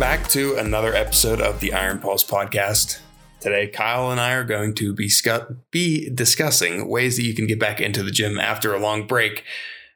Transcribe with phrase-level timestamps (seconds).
[0.00, 3.00] back to another episode of the Iron Pulse podcast.
[3.38, 7.46] Today, Kyle and I are going to be, scu- be discussing ways that you can
[7.46, 9.44] get back into the gym after a long break.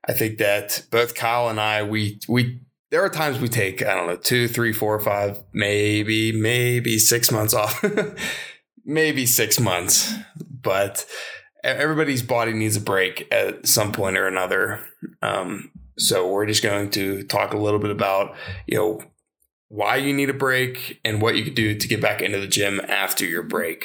[0.07, 3.95] I think that both Kyle and I, we we there are times we take I
[3.95, 7.83] don't know two, three, four, five, maybe maybe six months off,
[8.85, 11.07] maybe six months, but
[11.63, 14.81] everybody's body needs a break at some point or another.
[15.23, 19.01] Um, so we're just going to talk a little bit about you know
[19.75, 22.47] why you need a break and what you could do to get back into the
[22.47, 23.85] gym after your break.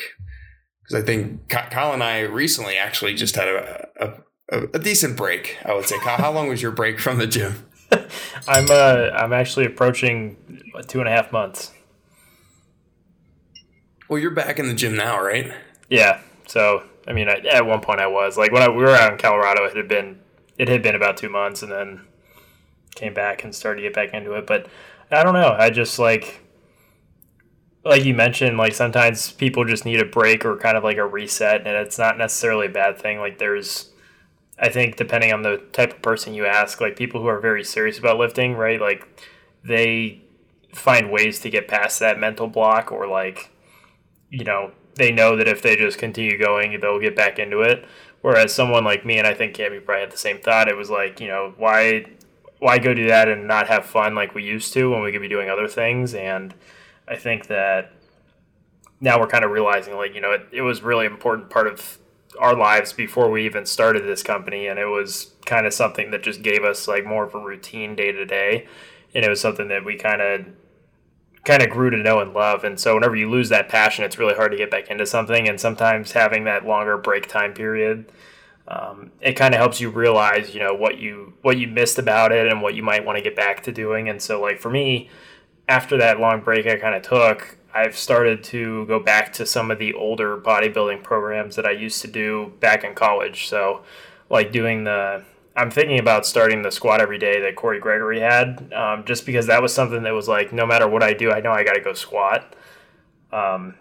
[0.84, 5.58] Because I think Kyle and I recently actually just had a, a, a decent break.
[5.66, 5.98] I would say.
[6.00, 7.66] Kyle, how long was your break from the gym?
[8.48, 10.38] I'm uh I'm actually approaching
[10.88, 11.74] two and a half months.
[14.08, 15.52] Well, you're back in the gym now, right?
[15.90, 16.22] Yeah.
[16.46, 19.12] So I mean, I, at one point I was like when I, we were out
[19.12, 20.20] in Colorado, it had been
[20.60, 22.02] it had been about two months, and then
[22.94, 24.46] came back and started to get back into it.
[24.46, 24.68] But
[25.12, 25.56] I don't know.
[25.58, 26.42] I just like
[27.84, 31.06] like you mentioned, like sometimes people just need a break or kind of like a
[31.06, 33.20] reset, and it's not necessarily a bad thing.
[33.20, 33.90] Like there's,
[34.60, 37.64] I think depending on the type of person you ask, like people who are very
[37.64, 38.80] serious about lifting, right?
[38.80, 39.08] Like
[39.64, 40.22] they
[40.74, 43.50] find ways to get past that mental block, or like,
[44.30, 47.86] you know, they know that if they just continue going, they'll get back into it.
[48.22, 50.68] Whereas someone like me, and I think Cammy probably had the same thought.
[50.68, 52.06] It was like, you know, why
[52.60, 55.22] why go do that and not have fun like we used to when we could
[55.22, 56.14] be doing other things?
[56.14, 56.54] And
[57.08, 57.92] I think that
[59.02, 61.98] now we're kind of realizing like, you know, it, it was really important part of
[62.40, 64.68] our lives before we even started this company.
[64.68, 67.96] And it was kind of something that just gave us like more of a routine
[67.96, 68.68] day to day.
[69.16, 70.46] And it was something that we kind of
[71.46, 72.66] kind of grew to know and love.
[72.66, 75.48] And so whenever you lose that passion, it's really hard to get back into something.
[75.48, 78.12] And sometimes having that longer break time period
[78.70, 82.32] um, it kind of helps you realize you know what you what you missed about
[82.32, 84.08] it and what you might want to get back to doing.
[84.08, 85.10] And so like for me
[85.68, 89.70] after that long break i kind of took i've started to go back to some
[89.70, 93.48] of the older bodybuilding programs that i used to do back in college.
[93.48, 93.84] So
[94.30, 95.24] like doing the
[95.56, 99.48] i'm thinking about starting the squat every day that Cory Gregory had um, just because
[99.48, 101.74] that was something that was like no matter what i do i know i got
[101.74, 102.56] to go squat.
[103.32, 103.76] Um,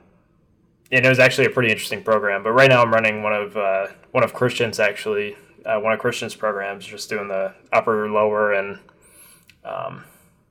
[0.91, 2.43] and it was actually a pretty interesting program.
[2.43, 5.99] But right now, I'm running one of uh, one of Christian's actually uh, one of
[5.99, 8.79] Christian's programs, just doing the upper, lower, and
[9.65, 10.05] um,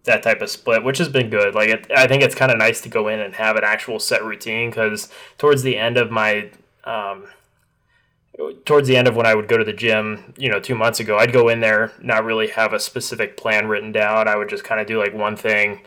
[0.04, 1.56] that type of split, which has been good.
[1.56, 4.00] Like it, I think it's kind of nice to go in and have an actual
[4.00, 6.52] set routine because towards the end of my
[6.84, 7.28] um,
[8.66, 11.00] towards the end of when I would go to the gym, you know, two months
[11.00, 14.28] ago, I'd go in there, not really have a specific plan written down.
[14.28, 15.82] I would just kind of do like one thing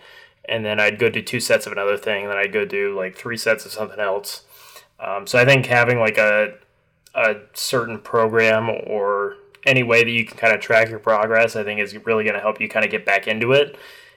[0.47, 2.97] and then I'd go do two sets of another thing, and then I'd go do
[2.97, 4.45] like three sets of something else.
[4.99, 6.55] Um, so I think having like a
[7.15, 9.37] a certain program or
[9.67, 12.35] any way that you can kind of track your progress, I think is really going
[12.35, 13.77] to help you kind of get back into it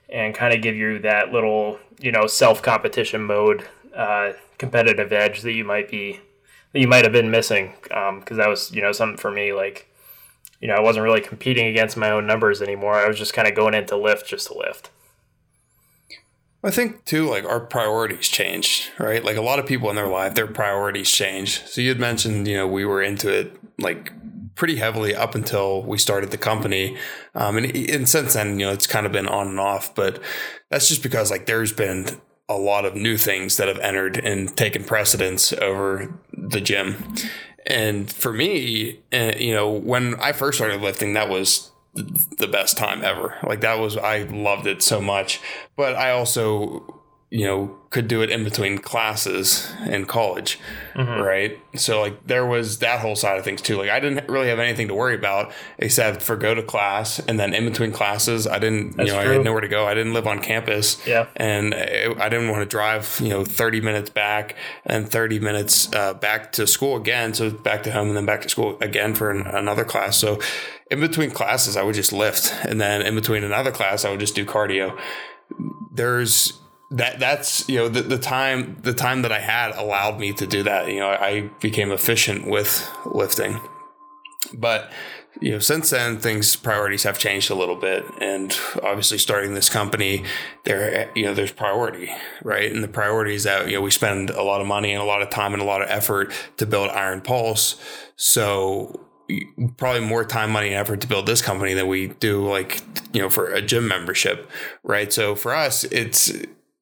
[0.09, 5.41] and kind of give you that little you know self competition mode, uh, competitive edge
[5.41, 6.19] that you might be
[6.71, 9.53] that you might have been missing because um, that was you know something for me
[9.53, 9.87] like
[10.59, 12.95] you know I wasn't really competing against my own numbers anymore.
[12.95, 14.89] I was just kind of going into lift just to lift.
[16.63, 19.23] I think too, like our priorities change, right?
[19.23, 21.61] Like a lot of people in their life, their priorities change.
[21.65, 24.13] So you had mentioned, you know, we were into it like
[24.55, 26.97] pretty heavily up until we started the company.
[27.35, 30.21] Um, and, and since then, you know, it's kind of been on and off, but
[30.69, 32.05] that's just because like there's been
[32.47, 37.13] a lot of new things that have entered and taken precedence over the gym.
[37.65, 42.77] And for me, uh, you know, when I first started lifting, that was the best
[42.77, 43.37] time ever.
[43.43, 45.39] Like that was I loved it so much.
[45.75, 46.92] But I also
[47.33, 50.59] you know could do it in between classes in college
[50.93, 51.21] mm-hmm.
[51.21, 51.59] right?
[51.75, 53.75] So like there was that whole side of things too.
[53.77, 57.39] Like i didn't really have anything to worry about except for go to class and
[57.39, 59.31] then in between classes i didn't That's you know true.
[59.31, 59.87] i had nowhere to go.
[59.87, 61.05] I didn't live on campus.
[61.07, 61.25] Yeah.
[61.35, 64.55] And i didn't want to drive you know 30 minutes back
[64.85, 68.43] and 30 minutes uh, back to school again so back to home and then back
[68.43, 70.17] to school again for an, another class.
[70.17, 70.39] So
[70.91, 74.19] in between classes i would just lift and then in between another class i would
[74.19, 74.95] just do cardio.
[75.91, 76.59] There's
[76.93, 80.47] that that's you know the, the time the time that I had allowed me to
[80.47, 80.87] do that.
[80.87, 83.59] You know, I became efficient with lifting,
[84.53, 84.91] but
[85.41, 89.67] you know since then things priorities have changed a little bit and obviously starting this
[89.67, 90.23] company
[90.63, 92.13] there you know there's priority
[92.43, 95.01] right and the priority is that you know we spend a lot of money and
[95.01, 97.81] a lot of time and a lot of effort to build iron pulse
[98.15, 99.03] so
[99.77, 102.81] probably more time, money, and effort to build this company than we do like
[103.13, 104.49] you know for a gym membership,
[104.83, 105.11] right?
[105.11, 106.31] So for us, it's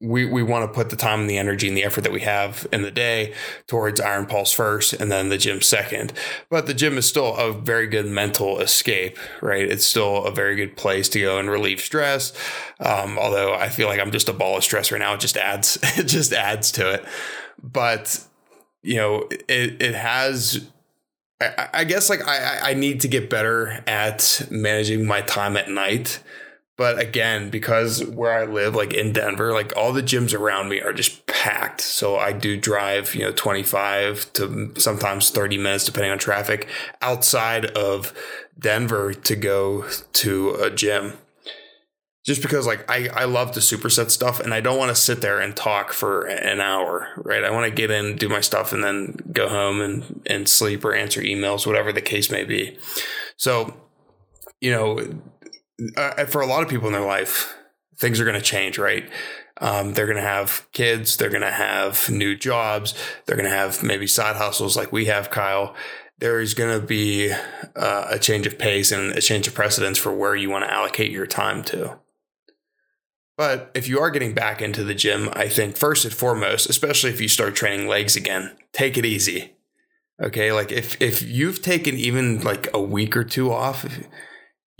[0.02, 2.20] we, we want to put the time and the energy and the effort that we
[2.22, 3.32] have in the day
[3.68, 6.12] towards Iron Pulse first and then the gym second.
[6.50, 9.62] But the gym is still a very good mental escape, right?
[9.62, 12.32] It's still a very good place to go and relieve stress.
[12.80, 15.14] Um, although I feel like I'm just a ball of stress right now.
[15.14, 17.04] It just adds, it just adds to it.
[17.62, 18.26] But,
[18.82, 20.66] you know, it, it has
[21.72, 26.22] I, guess like I, I need to get better at managing my time at night
[26.76, 30.80] but again, because where I live, like in Denver, like all the gyms around me
[30.80, 31.82] are just packed.
[31.82, 36.68] So I do drive, you know, 25 to sometimes 30 minutes, depending on traffic,
[37.02, 38.14] outside of
[38.58, 41.18] Denver to go to a gym.
[42.24, 45.20] Just because like I, I love the superset stuff and I don't want to sit
[45.20, 47.44] there and talk for an hour, right?
[47.44, 50.84] I want to get in, do my stuff and then go home and, and sleep
[50.84, 52.78] or answer emails, whatever the case may be.
[53.36, 53.76] So,
[54.60, 55.00] you know,
[55.96, 57.54] uh, for a lot of people in their life,
[57.96, 59.08] things are going to change, right?
[59.60, 62.94] Um, they're going to have kids, they're going to have new jobs,
[63.26, 65.74] they're going to have maybe side hustles like we have, Kyle.
[66.18, 67.32] There is going to be
[67.76, 70.72] uh, a change of pace and a change of precedence for where you want to
[70.72, 71.98] allocate your time to.
[73.36, 77.10] But if you are getting back into the gym, I think first and foremost, especially
[77.10, 79.54] if you start training legs again, take it easy.
[80.22, 83.84] Okay, like if if you've taken even like a week or two off,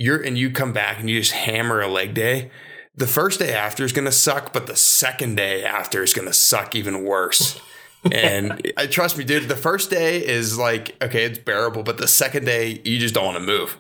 [0.03, 2.51] you're and you come back and you just hammer a leg day,
[2.95, 6.29] the first day after is going to suck, but the second day after is going
[6.29, 7.61] to suck even worse.
[8.13, 9.49] and I trust me, dude.
[9.49, 13.27] The first day is like okay, it's bearable, but the second day you just don't
[13.27, 13.79] want to move.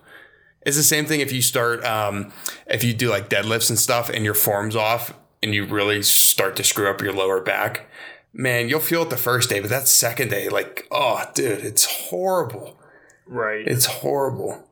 [0.64, 2.32] It's the same thing if you start, um,
[2.68, 6.54] if you do like deadlifts and stuff, and your form's off, and you really start
[6.56, 7.88] to screw up your lower back.
[8.32, 11.84] Man, you'll feel it the first day, but that second day, like, oh, dude, it's
[11.84, 12.78] horrible.
[13.26, 13.66] Right.
[13.66, 14.68] It's horrible.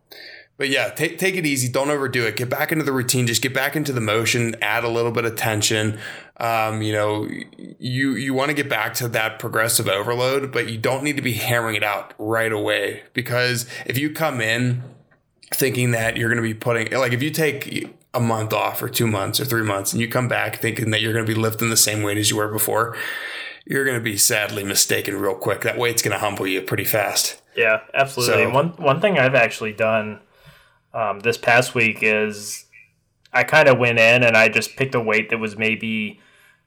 [0.61, 1.71] But yeah, take take it easy.
[1.71, 2.37] Don't overdo it.
[2.37, 3.27] Get back into the routine.
[3.27, 4.55] Just get back into the motion.
[4.61, 5.99] Add a little bit of tension.
[6.37, 7.27] Um, you know,
[7.79, 11.23] you you want to get back to that progressive overload, but you don't need to
[11.23, 14.83] be hammering it out right away because if you come in
[15.51, 18.91] thinking that you're going to be putting like if you take a month off or
[18.91, 21.41] two months or three months and you come back thinking that you're going to be
[21.41, 22.95] lifting the same weight as you were before,
[23.65, 25.63] you're going to be sadly mistaken real quick.
[25.63, 27.41] That weight's going to humble you pretty fast.
[27.57, 28.45] Yeah, absolutely.
[28.45, 30.21] So, one one thing I've actually done
[30.93, 32.67] um, this past week is
[33.33, 36.21] I kind of went in and I just picked a weight that was maybe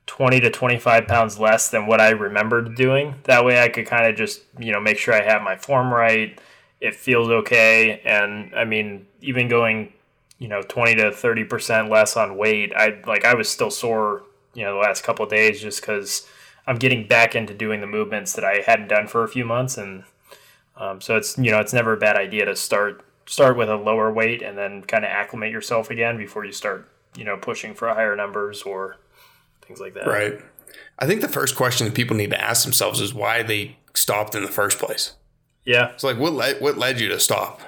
[0.06, 3.16] 20 to 25 pounds less than what I remembered doing.
[3.24, 5.94] That way I could kind of just, you know, make sure I have my form
[5.94, 6.40] right.
[6.80, 8.02] It feels okay.
[8.04, 9.94] And I mean, even going,
[10.40, 14.24] you know, 20 to 30% less on weight, I like, I was still sore,
[14.54, 16.28] you know, the last couple days just because
[16.68, 19.78] I'm getting back into doing the movements that I hadn't done for a few months.
[19.78, 20.04] And
[20.76, 23.76] um, so it's, you know, it's never a bad idea to start start with a
[23.76, 27.74] lower weight and then kind of acclimate yourself again before you start, you know, pushing
[27.74, 28.98] for higher numbers or
[29.66, 30.08] things like that.
[30.08, 30.40] Right.
[31.00, 34.36] I think the first question that people need to ask themselves is why they stopped
[34.36, 35.14] in the first place.
[35.66, 35.94] Yeah.
[35.98, 37.62] So like what led what led you to stop?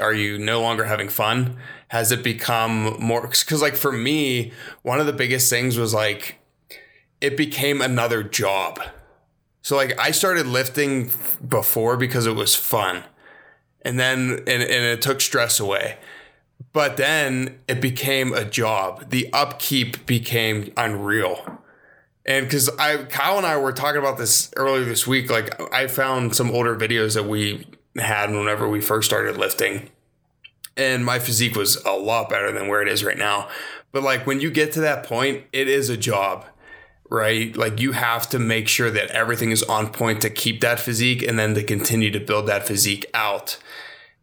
[0.00, 1.56] Are you no longer having fun?
[1.88, 4.52] Has it become more cuz like for me,
[4.82, 6.38] one of the biggest things was like
[7.20, 8.80] it became another job.
[9.62, 11.10] So like I started lifting
[11.46, 13.04] before because it was fun
[13.82, 15.98] and then and, and it took stress away.
[16.72, 19.10] But then it became a job.
[19.10, 21.60] The upkeep became unreal.
[22.26, 25.86] And because i kyle and i were talking about this earlier this week like i
[25.86, 27.66] found some older videos that we
[27.96, 29.90] had whenever we first started lifting.
[30.76, 33.48] And my physique was a lot better than where it is right now.
[33.90, 36.44] But like when you get to that point it is a job
[37.10, 37.56] right?
[37.56, 41.22] Like you have to make sure that everything is on point to keep that physique
[41.22, 43.58] and then to continue to build that physique out.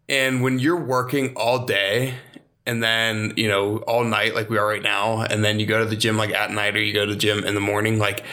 [0.08, 2.16] And when you're working all day
[2.66, 5.80] and then, you know, all night like we are right now, and then you go
[5.80, 8.00] to the gym like at night or you go to the gym in the morning,
[8.00, 8.24] like,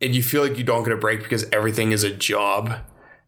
[0.00, 2.74] and you feel like you don't get a break because everything is a job,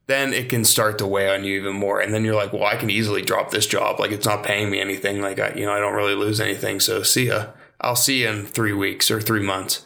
[0.07, 2.01] then it can start to weigh on you even more.
[2.01, 4.01] And then you're like, well, I can easily drop this job.
[4.01, 5.23] Like it's not paying me anything.
[5.23, 6.81] Like I, you know, I don't really lose anything.
[6.81, 7.49] So see ya.
[7.81, 9.85] I'll see you in three weeks or three months.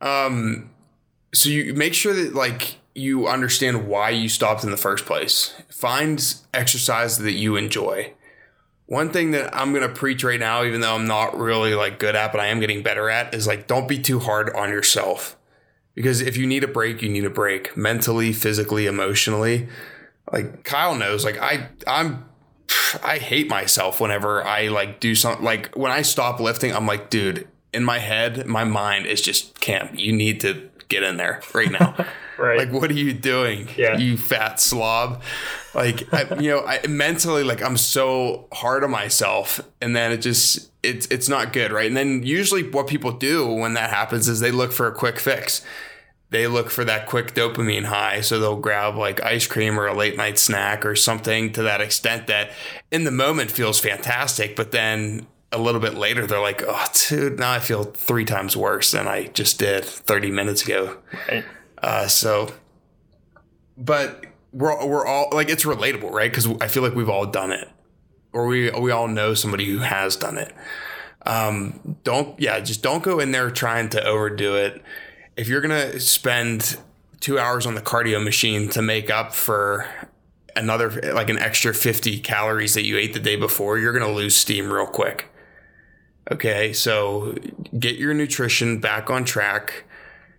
[0.00, 0.70] Um,
[1.34, 5.54] so you make sure that like you understand why you stopped in the first place.
[5.70, 8.12] Find exercise that you enjoy.
[8.86, 11.98] One thing that I'm going to preach right now, even though I'm not really like
[11.98, 14.70] good at, but I am getting better at, is like don't be too hard on
[14.70, 15.36] yourself.
[15.94, 19.68] Because if you need a break, you need a break mentally, physically, emotionally.
[20.32, 22.24] Like Kyle knows, like I, I'm,
[23.02, 25.44] I hate myself whenever I like do something.
[25.44, 29.60] Like when I stop lifting, I'm like, dude, in my head, my mind is just
[29.60, 29.98] camp.
[29.98, 31.94] You need to get in there right now.
[32.38, 32.58] Right.
[32.58, 33.68] Like, what are you doing?
[33.76, 33.96] Yeah.
[33.96, 35.22] You fat slob.
[35.74, 39.60] Like, I, you know, I mentally, like, I'm so hard on myself.
[39.80, 41.72] And then it just, it's, it's not good.
[41.72, 41.86] Right.
[41.86, 45.18] And then usually what people do when that happens is they look for a quick
[45.18, 45.62] fix.
[46.30, 48.20] They look for that quick dopamine high.
[48.20, 51.80] So they'll grab like ice cream or a late night snack or something to that
[51.80, 52.50] extent that
[52.90, 54.54] in the moment feels fantastic.
[54.54, 58.56] But then a little bit later, they're like, oh, dude, now I feel three times
[58.56, 60.98] worse than I just did 30 minutes ago.
[61.28, 61.44] Right.
[61.82, 62.52] Uh, so,
[63.76, 66.30] but we're we're all like it's relatable, right?
[66.30, 67.68] Because I feel like we've all done it,
[68.32, 70.54] or we we all know somebody who has done it.
[71.26, 74.82] Um, don't yeah, just don't go in there trying to overdo it.
[75.36, 76.78] If you're gonna spend
[77.20, 79.86] two hours on the cardio machine to make up for
[80.56, 84.34] another like an extra 50 calories that you ate the day before, you're gonna lose
[84.34, 85.28] steam real quick.
[86.30, 87.34] Okay, so
[87.78, 89.84] get your nutrition back on track.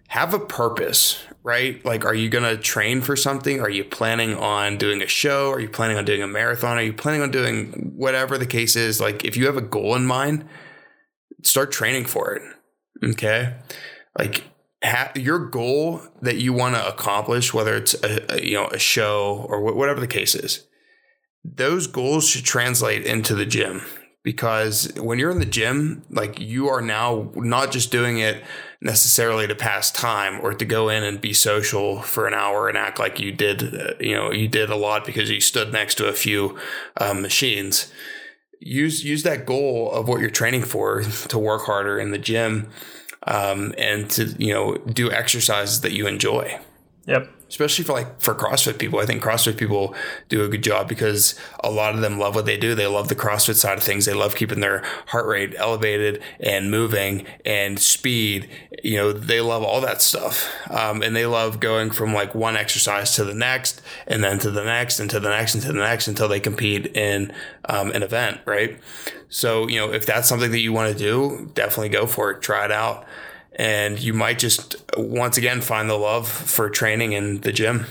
[0.10, 1.84] Have a purpose, right?
[1.86, 3.62] Like, are you going to train for something?
[3.62, 5.52] Are you planning on doing a show?
[5.52, 6.78] Are you planning on doing a marathon?
[6.78, 9.00] Are you planning on doing whatever the case is?
[9.00, 10.46] Like, if you have a goal in mind,
[11.44, 12.42] start training for it.
[13.12, 13.56] Okay.
[14.18, 14.46] Like,
[15.16, 19.46] your goal that you want to accomplish, whether it's a, a, you know a show
[19.48, 20.66] or wh- whatever the case is,
[21.44, 23.84] those goals should translate into the gym
[24.24, 28.44] because when you're in the gym, like you are now not just doing it
[28.82, 32.78] necessarily to pass time or to go in and be social for an hour and
[32.78, 35.96] act like you did, uh, you know, you did a lot because you stood next
[35.96, 36.58] to a few
[36.98, 37.92] um, machines.
[38.60, 42.70] Use use that goal of what you're training for to work harder in the gym
[43.24, 46.60] um, and to you know do exercises that you enjoy
[47.10, 47.28] Yep.
[47.50, 49.00] especially for like for CrossFit people.
[49.00, 49.96] I think CrossFit people
[50.28, 52.76] do a good job because a lot of them love what they do.
[52.76, 54.06] They love the CrossFit side of things.
[54.06, 58.48] They love keeping their heart rate elevated and moving and speed.
[58.84, 60.48] You know, they love all that stuff.
[60.70, 64.52] Um, and they love going from like one exercise to the next and then to
[64.52, 67.34] the next and to the next and to the next until they compete in
[67.66, 68.80] um, an event, right?
[69.30, 72.44] So, you know, if that's something that you want to do, definitely go for it.
[72.44, 73.08] Try it out
[73.60, 77.86] and you might just once again find the love for training in the gym.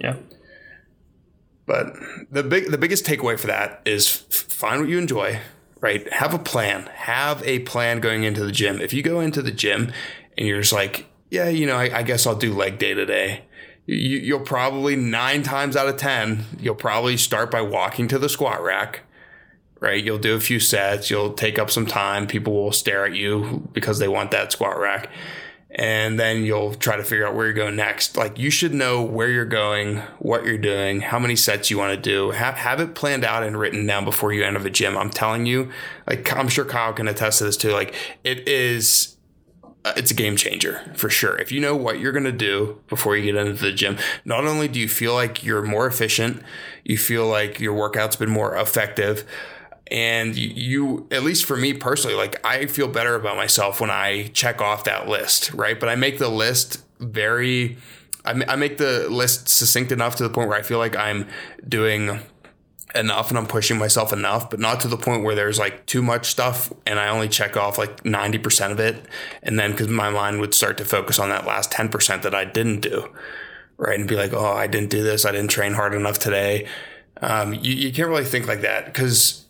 [0.00, 0.16] Yeah.
[1.66, 1.92] But
[2.30, 5.40] the big the biggest takeaway for that is find what you enjoy,
[5.80, 6.10] right?
[6.10, 6.86] Have a plan.
[6.94, 8.80] Have a plan going into the gym.
[8.80, 9.92] If you go into the gym
[10.38, 13.42] and you're just like, yeah, you know, I, I guess I'll do leg day today.
[13.84, 18.30] You, you'll probably nine times out of ten, you'll probably start by walking to the
[18.30, 19.00] squat rack
[19.80, 20.02] right?
[20.02, 22.26] You'll do a few sets, you'll take up some time.
[22.26, 25.10] People will stare at you because they want that squat rack.
[25.70, 28.16] And then you'll try to figure out where you're going next.
[28.16, 31.94] Like you should know where you're going, what you're doing, how many sets you want
[31.94, 32.30] to do.
[32.30, 34.96] Have have it planned out and written down before you enter the gym.
[34.96, 35.70] I'm telling you,
[36.06, 37.72] like I'm sure Kyle can attest to this too.
[37.72, 37.94] Like
[38.24, 39.18] it is
[39.84, 41.36] uh, it's a game changer for sure.
[41.36, 44.44] If you know what you're going to do before you get into the gym, not
[44.44, 46.42] only do you feel like you're more efficient,
[46.84, 49.24] you feel like your workout's been more effective,
[49.90, 54.28] and you, at least for me personally like i feel better about myself when i
[54.28, 55.78] check off that list right?
[55.78, 57.76] But i make the list very
[58.24, 61.26] I, I make the list succinct enough to the point where i feel like i'm
[61.66, 62.20] doing
[62.94, 66.02] enough and i'm pushing myself enough but not to the point where there's like too
[66.02, 69.04] much stuff and i only check off like 90% of it.
[69.42, 72.44] And then because my mind would start to focus on that last 10% that i
[72.44, 73.08] didn't do
[73.76, 73.98] right?
[73.98, 75.24] And be like oh i didn't do this.
[75.24, 76.66] I didn't train hard enough today.
[77.20, 79.44] Um, you, you can't really think like that because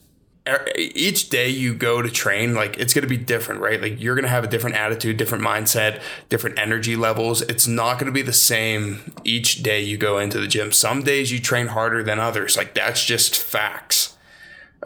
[0.77, 3.81] each day you go to train, like it's going to be different, right?
[3.81, 7.43] Like you're going to have a different attitude, different mindset, different energy levels.
[7.43, 10.73] It's not going to be the same each day you go into the gym.
[10.73, 12.57] Some days you train harder than others.
[12.57, 14.17] Like that's just facts.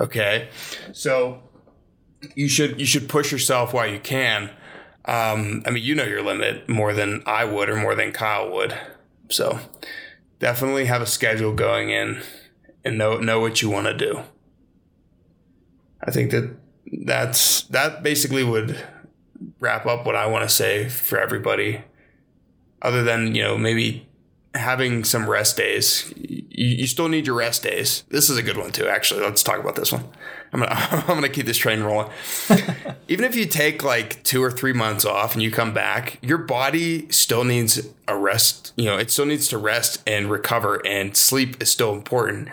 [0.00, 0.49] Okay.
[0.92, 1.42] So
[2.35, 4.50] you should, you should push yourself while you can.
[5.04, 8.50] Um, I mean, you know your limit more than I would or more than Kyle
[8.52, 8.78] would.
[9.28, 9.59] So
[10.38, 12.23] definitely have a schedule going in
[12.85, 14.23] and know, know what you want to do.
[16.02, 16.54] I think that
[17.04, 18.82] that's that basically would
[19.61, 21.82] wrap up what I want to say for everybody.
[22.80, 24.09] Other than you know maybe
[24.54, 28.04] having some rest days, you, you still need your rest days.
[28.11, 28.87] This is a good one too.
[28.87, 30.04] Actually, let's talk about this one.
[30.52, 32.11] I'm gonna I'm gonna keep this train rolling.
[33.09, 36.38] Even if you take like two or three months off and you come back, your
[36.38, 38.73] body still needs a rest.
[38.76, 42.49] You know, it still needs to rest and recover, and sleep is still important.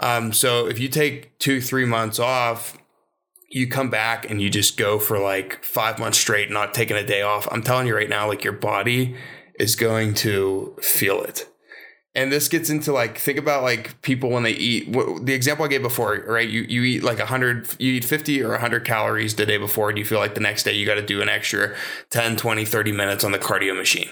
[0.00, 2.78] Um, so if you take two three months off
[3.48, 7.06] you come back and you just go for like five months straight, not taking a
[7.06, 9.16] day off, I'm telling you right now, like your body
[9.58, 11.48] is going to feel it.
[12.14, 15.66] And this gets into like, think about like people when they eat What, the example
[15.66, 16.48] I gave before, right?
[16.48, 19.98] You, you eat like 100, you eat 50 or 100 calories the day before, and
[19.98, 21.76] you feel like the next day you got to do an extra
[22.10, 24.08] 10, 20, 30 minutes on the cardio machine.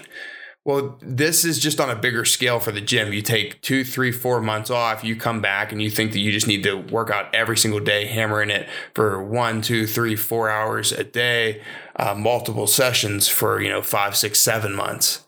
[0.65, 3.13] Well, this is just on a bigger scale for the gym.
[3.13, 6.31] You take two, three, four months off, you come back and you think that you
[6.31, 10.49] just need to work out every single day, hammering it for one, two, three, four
[10.49, 11.61] hours a day,
[11.97, 15.23] uh, multiple sessions for, you know, five, six, seven months.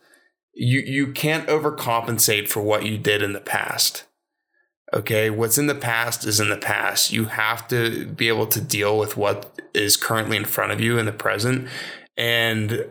[0.56, 4.06] You, you can't overcompensate for what you did in the past.
[4.91, 5.29] Okay.
[5.29, 7.12] What's in the past is in the past.
[7.12, 10.98] You have to be able to deal with what is currently in front of you
[10.98, 11.67] in the present
[12.17, 12.88] and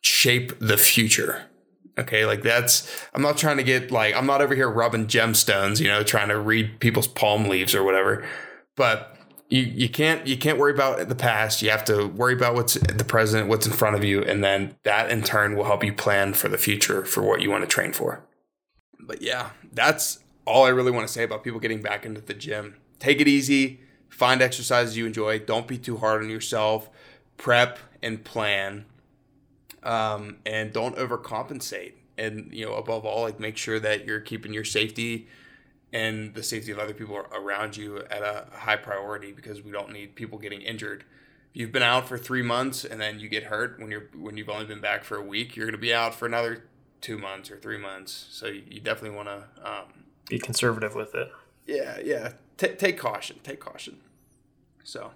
[0.00, 1.50] shape the future
[1.96, 5.80] Okay, like that's I'm not trying to get like I'm not over here rubbing gemstones,
[5.80, 8.26] you know, trying to read people's palm leaves or whatever.
[8.74, 9.16] But
[9.48, 11.62] you you can't you can't worry about the past.
[11.62, 14.74] You have to worry about what's the present, what's in front of you, and then
[14.82, 17.68] that in turn will help you plan for the future for what you want to
[17.68, 18.24] train for.
[18.98, 22.34] But yeah, that's all I really want to say about people getting back into the
[22.34, 22.76] gym.
[22.98, 26.90] Take it easy, find exercises you enjoy, don't be too hard on yourself,
[27.36, 28.86] prep and plan
[29.84, 31.92] um, and don't overcompensate.
[32.16, 35.28] And you know, above all, like make sure that you're keeping your safety
[35.92, 39.92] and the safety of other people around you at a high priority because we don't
[39.92, 41.04] need people getting injured.
[41.50, 44.36] If you've been out for three months and then you get hurt when you're when
[44.36, 46.64] you've only been back for a week, you're going to be out for another
[47.00, 48.26] two months or three months.
[48.30, 51.30] So you definitely want to um, be conservative with it.
[51.66, 52.32] Yeah, yeah.
[52.56, 53.38] T- take caution.
[53.42, 53.98] Take caution.
[54.82, 55.12] So,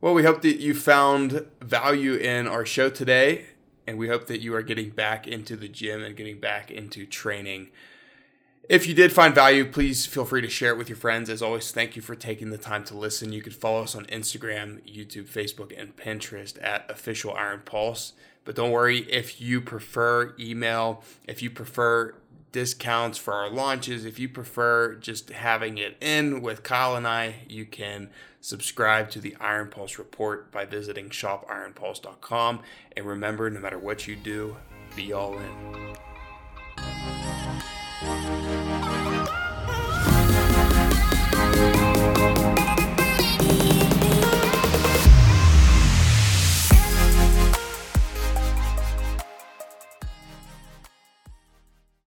[0.00, 3.46] well, we hope that you found value in our show today
[3.86, 7.06] and we hope that you are getting back into the gym and getting back into
[7.06, 7.68] training.
[8.68, 11.28] If you did find value, please feel free to share it with your friends.
[11.28, 13.32] As always, thank you for taking the time to listen.
[13.32, 18.12] You can follow us on Instagram, YouTube, Facebook, and Pinterest at official Iron Pulse.
[18.44, 22.14] But don't worry if you prefer email, if you prefer
[22.52, 24.04] discounts for our launches.
[24.04, 29.20] If you prefer just having it in with Kyle and I, you can subscribe to
[29.20, 32.60] the Iron Pulse report by visiting shopironpulse.com.
[32.96, 34.56] And remember, no matter what you do,
[34.96, 35.96] be all in.